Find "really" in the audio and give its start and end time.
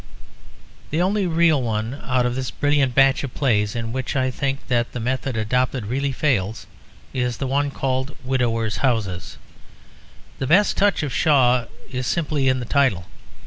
5.85-6.11